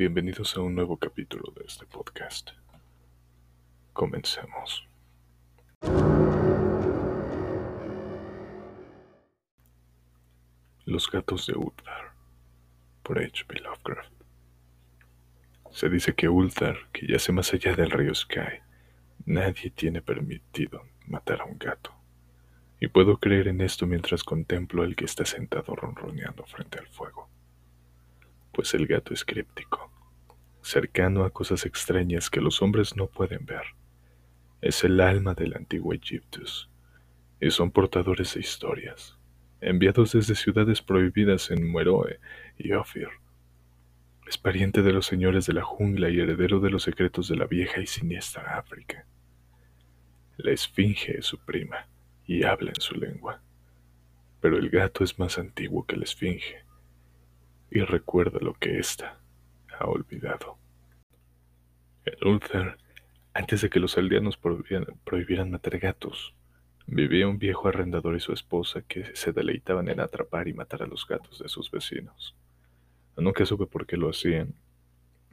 [0.00, 2.52] Bienvenidos a un nuevo capítulo de este podcast.
[3.92, 4.88] Comencemos.
[10.86, 12.14] Los gatos de Ulthar
[13.02, 13.60] por H.P.
[13.60, 14.10] Lovecraft.
[15.70, 18.62] Se dice que Ulthar, que yace más allá del río Sky,
[19.26, 21.92] nadie tiene permitido matar a un gato.
[22.80, 27.28] Y puedo creer en esto mientras contemplo al que está sentado ronroneando frente al fuego.
[28.52, 29.90] Pues el gato es críptico,
[30.62, 33.62] cercano a cosas extrañas que los hombres no pueden ver.
[34.60, 36.70] Es el alma del antiguo Egiptus,
[37.40, 39.16] y son portadores de historias,
[39.60, 42.20] enviados desde ciudades prohibidas en Meroe
[42.58, 43.08] y Ophir.
[44.26, 47.46] Es pariente de los señores de la jungla y heredero de los secretos de la
[47.46, 49.06] vieja y siniestra África.
[50.36, 51.88] La esfinge es su prima
[52.26, 53.42] y habla en su lengua,
[54.40, 56.64] pero el gato es más antiguo que la esfinge
[57.70, 59.19] y recuerda lo que ésta
[59.80, 60.58] ha olvidado.
[62.04, 62.78] En Ulthar,
[63.34, 66.34] antes de que los aldeanos prohibieran, matar gatos,
[66.86, 70.86] vivía un viejo arrendador y su esposa que se deleitaban en atrapar y matar a
[70.86, 72.36] los gatos de sus vecinos.
[73.16, 74.54] Nunca supe por qué lo hacían,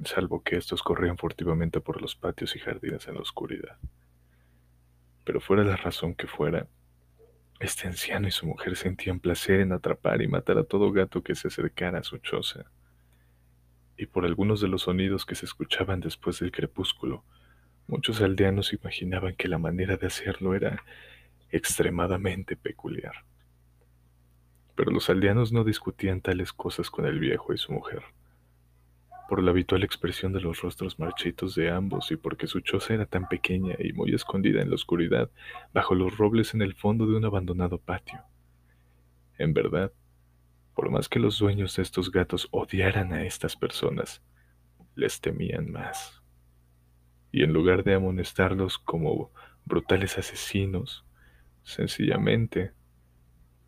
[0.03, 3.77] salvo que estos corrían furtivamente por los patios y jardines en la oscuridad.
[5.23, 6.67] Pero fuera la razón que fuera,
[7.59, 11.35] este anciano y su mujer sentían placer en atrapar y matar a todo gato que
[11.35, 12.65] se acercara a su choza.
[13.97, 17.23] Y por algunos de los sonidos que se escuchaban después del crepúsculo,
[17.87, 20.83] muchos aldeanos imaginaban que la manera de hacerlo era
[21.51, 23.25] extremadamente peculiar.
[24.75, 28.03] Pero los aldeanos no discutían tales cosas con el viejo y su mujer,
[29.27, 33.05] por la habitual expresión de los rostros marchitos de ambos y porque su choza era
[33.05, 35.29] tan pequeña y muy escondida en la oscuridad
[35.73, 38.21] bajo los robles en el fondo de un abandonado patio.
[39.37, 39.91] En verdad,
[40.77, 44.21] por más que los dueños de estos gatos odiaran a estas personas,
[44.93, 46.21] les temían más.
[47.31, 49.31] Y en lugar de amonestarlos como
[49.65, 51.03] brutales asesinos,
[51.63, 52.73] sencillamente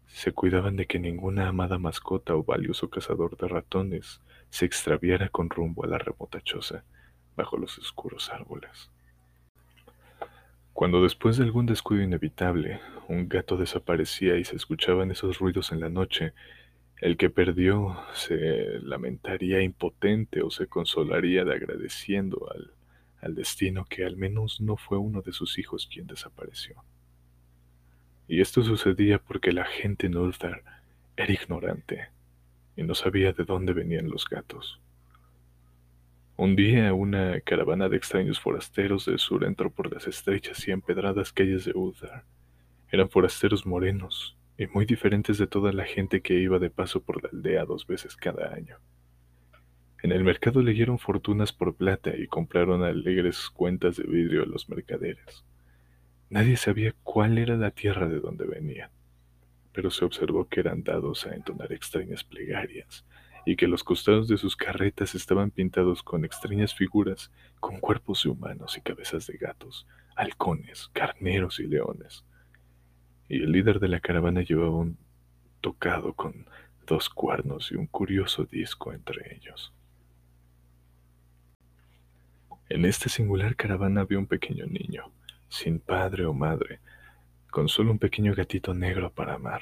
[0.05, 4.21] se cuidaban de que ninguna amada mascota o valioso cazador de ratones
[4.51, 6.83] se extraviara con rumbo a la remota choza
[7.35, 8.91] bajo los oscuros árboles.
[10.73, 15.79] Cuando después de algún descuido inevitable, un gato desaparecía y se escuchaban esos ruidos en
[15.79, 16.33] la noche,
[17.01, 22.73] el que perdió se lamentaría impotente o se consolaría de agradeciendo al,
[23.21, 26.83] al destino que al menos no fue uno de sus hijos quien desapareció.
[28.27, 30.61] Y esto sucedía porque la gente en Ulthar
[31.15, 32.09] era ignorante
[32.75, 34.79] y no sabía de dónde venían los gatos.
[36.35, 41.33] Un día una caravana de extraños forasteros del sur entró por las estrechas y empedradas
[41.33, 42.23] calles de Ulthar.
[42.91, 47.23] Eran forasteros morenos y muy diferentes de toda la gente que iba de paso por
[47.23, 48.75] la aldea dos veces cada año.
[50.03, 54.67] En el mercado leyeron fortunas por plata y compraron alegres cuentas de vidrio a los
[54.67, 55.45] mercaderes.
[56.29, 58.89] Nadie sabía cuál era la tierra de donde venían,
[59.71, 63.05] pero se observó que eran dados a entonar extrañas plegarias
[63.45, 67.31] y que los costados de sus carretas estaban pintados con extrañas figuras,
[67.61, 69.87] con cuerpos de humanos y cabezas de gatos,
[70.17, 72.25] halcones, carneros y leones.
[73.29, 74.97] Y el líder de la caravana llevaba un
[75.61, 76.45] tocado con
[76.85, 79.71] dos cuernos y un curioso disco entre ellos.
[82.67, 85.11] En esta singular caravana había un pequeño niño,
[85.47, 86.79] sin padre o madre,
[87.51, 89.61] con solo un pequeño gatito negro para amar.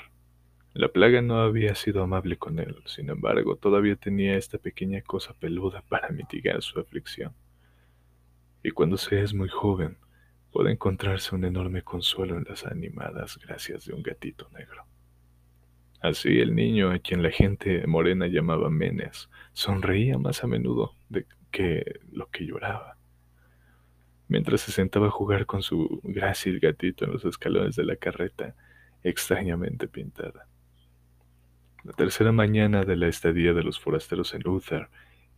[0.74, 5.34] La plaga no había sido amable con él, sin embargo, todavía tenía esta pequeña cosa
[5.34, 7.34] peluda para mitigar su aflicción.
[8.64, 9.98] Y cuando se es muy joven,
[10.58, 14.88] puede encontrarse un enorme consuelo en las animadas gracias de un gatito negro.
[16.02, 21.28] Así el niño, a quien la gente morena llamaba Menes, sonreía más a menudo de
[21.52, 22.98] que lo que lloraba
[24.30, 28.56] mientras se sentaba a jugar con su grácil gatito en los escalones de la carreta
[29.04, 30.48] extrañamente pintada.
[31.84, 34.90] La tercera mañana de la estadía de los forasteros en Uther,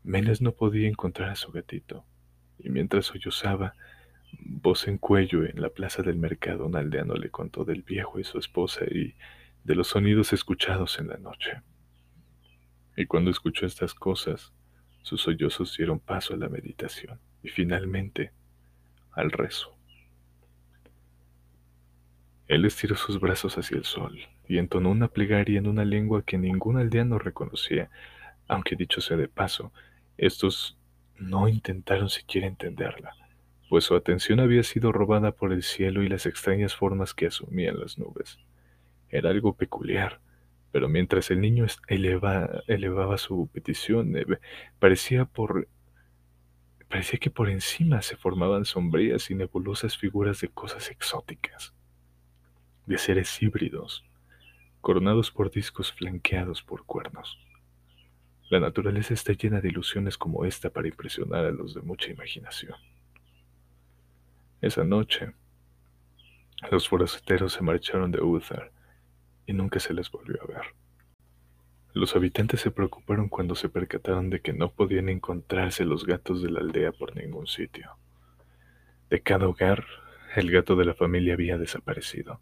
[0.02, 2.06] Menes no podía encontrar a su gatito,
[2.58, 3.76] y mientras sollozaba,
[4.40, 8.24] voz en cuello en la plaza del mercado, un aldeano le contó del viejo y
[8.24, 9.16] su esposa y
[9.64, 11.62] de los sonidos escuchados en la noche.
[12.96, 14.52] Y cuando escuchó estas cosas,
[15.02, 18.32] sus sollozos dieron paso a la meditación, y finalmente
[19.12, 19.76] al rezo.
[22.48, 26.38] Él estiró sus brazos hacia el sol y entonó una plegaria en una lengua que
[26.38, 27.92] ningún aldeano reconocía,
[28.48, 29.72] aunque dicho sea de paso,
[30.18, 30.76] estos
[31.16, 33.14] no intentaron siquiera entenderla,
[33.70, 37.80] pues su atención había sido robada por el cielo y las extrañas formas que asumían
[37.80, 38.40] las nubes.
[39.10, 40.20] Era algo peculiar,
[40.72, 44.14] pero mientras el niño elevaba su petición,
[44.80, 45.68] parecía por
[46.90, 51.76] parecía que por encima se formaban sombrías y nebulosas figuras de cosas exóticas,
[52.88, 54.04] de seres híbridos,
[54.82, 57.38] coronados por discos flanqueados por cuernos.
[58.50, 62.76] La naturaleza está llena de ilusiones como esta para impresionar a los de mucha imaginación.
[64.62, 65.34] Esa noche,
[66.70, 68.72] los forasteros se marcharon de Uthar
[69.46, 70.76] y nunca se les volvió a ver.
[71.94, 76.52] Los habitantes se preocuparon cuando se percataron de que no podían encontrarse los gatos de
[76.52, 77.96] la aldea por ningún sitio.
[79.10, 79.86] De cada hogar,
[80.36, 82.42] el gato de la familia había desaparecido.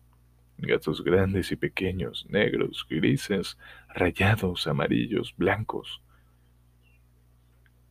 [0.57, 3.59] Gatos grandes y pequeños, negros, grises,
[3.93, 6.01] rayados, amarillos, blancos.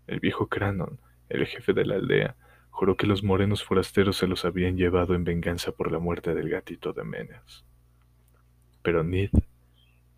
[0.08, 2.37] El viejo Cranon, el jefe de la aldea,
[2.76, 6.50] juró que los morenos forasteros se los habían llevado en venganza por la muerte del
[6.50, 7.64] gatito de Menes.
[8.82, 9.31] Pero Nid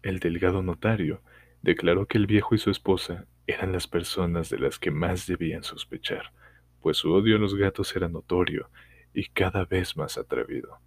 [0.02, 1.22] el delgado notario,
[1.62, 5.62] declaró que el viejo y su esposa eran las personas de las que más debían
[5.62, 6.32] sospechar,
[6.80, 8.70] pues su odio a los gatos era notorio
[9.14, 10.78] y cada vez más atrevido.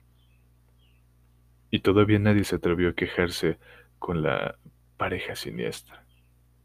[1.69, 3.57] Y todavía nadie se atrevió a quejarse
[3.99, 4.57] con la
[4.97, 6.05] pareja siniestra.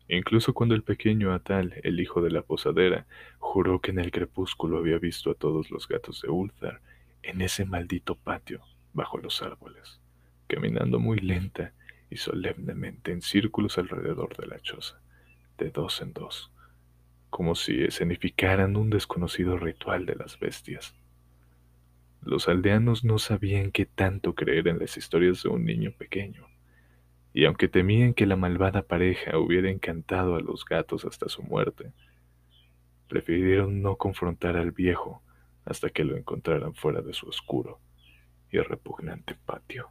[0.09, 3.07] Incluso cuando el pequeño Atal, el hijo de la posadera,
[3.39, 6.81] juró que en el crepúsculo había visto a todos los gatos de Ulthar
[7.23, 8.63] en ese maldito patio
[8.93, 10.01] bajo los árboles,
[10.47, 11.73] caminando muy lenta
[12.09, 15.01] y solemnemente en círculos alrededor de la choza,
[15.59, 16.53] de dos en dos,
[17.31, 20.95] como si escenificaran un desconocido ritual de las bestias.
[22.23, 26.47] Los aldeanos no sabían qué tanto creer en las historias de un niño pequeño,
[27.37, 31.93] y aunque temían que la malvada pareja hubiera encantado a los gatos hasta su muerte,
[33.09, 35.23] prefirieron no confrontar al viejo
[35.67, 37.79] hasta que lo encontraran fuera de su oscuro
[38.51, 39.91] y repugnante patio.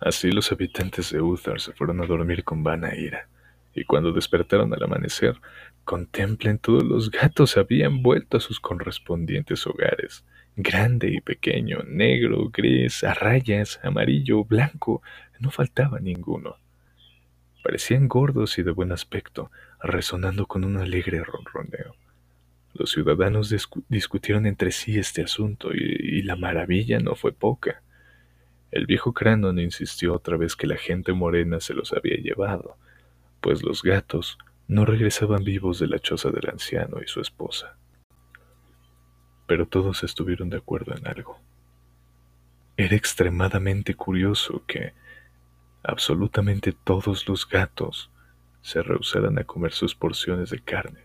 [0.00, 3.28] Así los habitantes de Uthar se fueron a dormir con vana ira,
[3.74, 5.38] y cuando despertaron al amanecer,
[5.84, 10.24] contemplen todos los gatos habían vuelto a sus correspondientes hogares,
[10.58, 15.02] grande y pequeño, negro, gris, a rayas, amarillo, blanco,
[15.38, 16.56] no faltaba ninguno.
[17.62, 21.94] Parecían gordos y de buen aspecto, resonando con un alegre ronroneo.
[22.74, 23.54] Los ciudadanos
[23.88, 27.82] discutieron entre sí este asunto y la maravilla no fue poca.
[28.72, 32.76] El viejo Cranon insistió otra vez que la gente morena se los había llevado,
[33.40, 37.77] pues los gatos no regresaban vivos de la choza del anciano y su esposa.
[39.48, 41.40] Pero todos estuvieron de acuerdo en algo.
[42.76, 44.92] Era extremadamente curioso que
[45.82, 48.12] absolutamente todos los gatos
[48.62, 51.02] se rehusaran a comer sus porciones de carne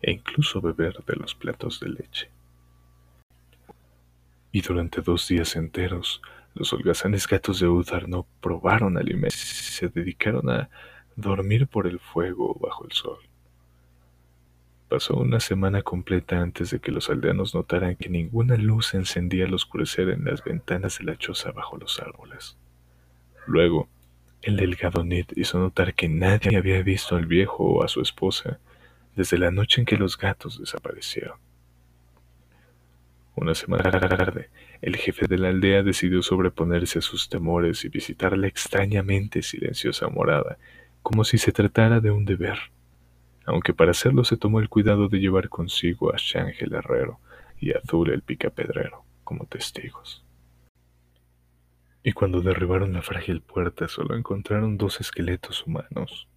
[0.00, 2.30] e incluso beber de los platos de leche
[4.56, 6.22] y durante dos días enteros
[6.54, 10.70] los holgazanes gatos de Udar no probaron alimentos y se dedicaron a
[11.14, 13.18] dormir por el fuego bajo el sol.
[14.88, 19.54] Pasó una semana completa antes de que los aldeanos notaran que ninguna luz encendía al
[19.54, 22.56] oscurecer en las ventanas de la choza bajo los árboles.
[23.46, 23.88] Luego,
[24.42, 28.60] el delgado Ned hizo notar que nadie había visto al viejo o a su esposa
[29.16, 31.38] desde la noche en que los gatos desaparecieron.
[33.34, 34.50] Una semana tarde,
[34.80, 40.08] el jefe de la aldea decidió sobreponerse a sus temores y visitar la extrañamente silenciosa
[40.08, 40.58] morada,
[41.02, 42.58] como si se tratara de un deber,
[43.46, 47.20] aunque para hacerlo se tomó el cuidado de llevar consigo a Shang el herrero
[47.58, 50.24] y a Azul el picapedrero como testigos.
[52.02, 56.28] Y cuando derribaron la frágil puerta solo encontraron dos esqueletos humanos,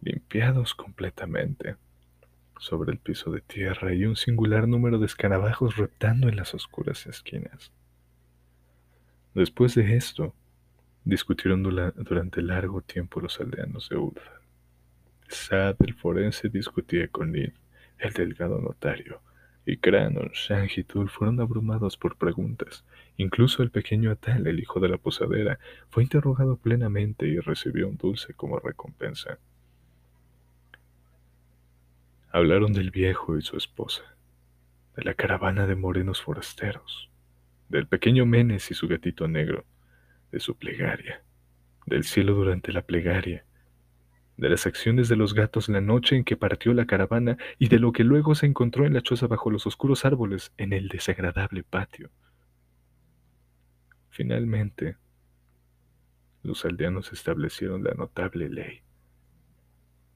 [0.00, 1.76] limpiados completamente
[2.58, 7.06] sobre el piso de tierra y un singular número de escarabajos reptando en las oscuras
[7.06, 7.72] esquinas.
[9.34, 10.34] Después de esto,
[11.04, 14.39] discutieron durante largo tiempo los aldeanos de Ulfa.
[15.30, 17.52] Sad, el forense, discutía con Nid,
[17.98, 19.22] el delgado notario,
[19.64, 22.84] y Cranon, Shang y fueron abrumados por preguntas.
[23.16, 27.96] Incluso el pequeño Atal, el hijo de la posadera, fue interrogado plenamente y recibió un
[27.96, 29.38] dulce como recompensa.
[32.32, 34.02] Hablaron del viejo y su esposa,
[34.96, 37.08] de la caravana de morenos forasteros,
[37.68, 39.64] del pequeño Menes y su gatito negro,
[40.32, 41.22] de su plegaria,
[41.86, 43.44] del cielo durante la plegaria,
[44.40, 47.78] de las acciones de los gatos la noche en que partió la caravana y de
[47.78, 51.62] lo que luego se encontró en la choza bajo los oscuros árboles en el desagradable
[51.62, 52.10] patio.
[54.08, 54.96] Finalmente,
[56.42, 58.80] los aldeanos establecieron la notable ley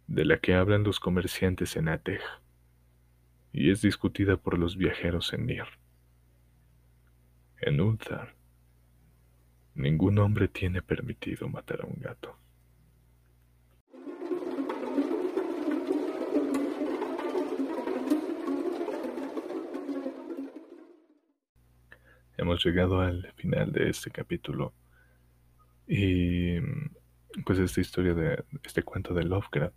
[0.07, 2.23] de la que hablan los comerciantes en Atej
[3.53, 5.67] y es discutida por los viajeros en Nir.
[7.61, 8.35] En Ulthar,
[9.75, 12.39] ningún hombre tiene permitido matar a un gato.
[22.37, 24.73] Hemos llegado al final de este capítulo.
[25.87, 26.59] Y
[27.45, 29.75] pues esta historia de este cuento de Lovecraft,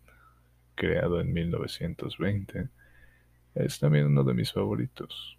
[0.75, 2.69] creado en 1920,
[3.55, 5.37] es también uno de mis favoritos.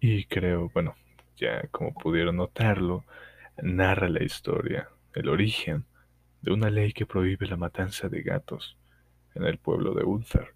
[0.00, 0.94] Y creo, bueno,
[1.36, 3.04] ya como pudieron notarlo,
[3.62, 5.86] narra la historia, el origen
[6.42, 8.76] de una ley que prohíbe la matanza de gatos
[9.34, 10.54] en el pueblo de Ulthar.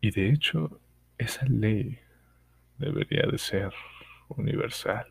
[0.00, 0.80] Y de hecho,
[1.18, 1.98] esa ley
[2.80, 3.72] debería de ser
[4.28, 5.06] universal.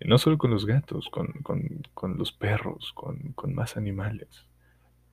[0.00, 4.46] y no solo con los gatos, con, los perros, con, con, más animales.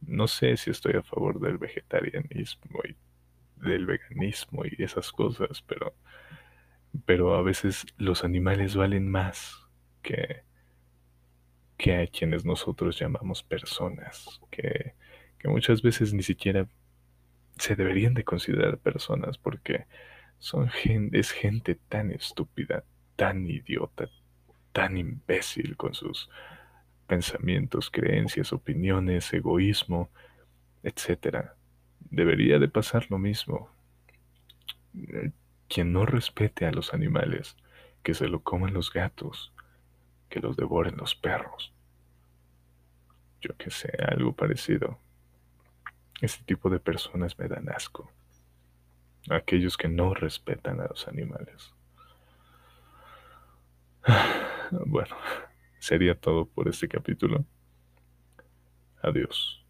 [0.01, 2.95] No sé si estoy a favor del vegetarianismo y
[3.67, 5.93] del veganismo y esas cosas, pero,
[7.05, 9.67] pero a veces los animales valen más
[10.01, 10.43] que,
[11.77, 14.93] que a quienes nosotros llamamos personas, que,
[15.37, 16.67] que muchas veces ni siquiera
[17.57, 19.85] se deberían de considerar personas porque
[20.39, 22.83] son gente, es gente tan estúpida,
[23.15, 24.09] tan idiota,
[24.71, 26.29] tan imbécil con sus
[27.07, 30.09] pensamientos, creencias, opiniones, egoísmo,
[30.83, 31.49] etc.
[31.99, 33.69] Debería de pasar lo mismo.
[35.67, 37.57] Quien no respete a los animales,
[38.03, 39.53] que se lo coman los gatos,
[40.29, 41.73] que los devoren los perros.
[43.41, 44.99] Yo que sé, algo parecido.
[46.21, 48.11] Este tipo de personas me dan asco.
[49.29, 51.73] Aquellos que no respetan a los animales.
[54.71, 55.15] Bueno,
[55.79, 57.43] sería todo por este capítulo.
[59.01, 59.65] Adiós.